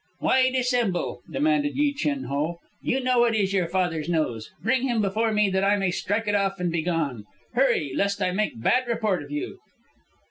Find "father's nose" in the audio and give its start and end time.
3.67-4.49